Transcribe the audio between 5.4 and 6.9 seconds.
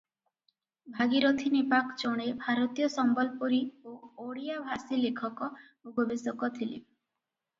ଓ ଗବେଷକ ଥିଲେ।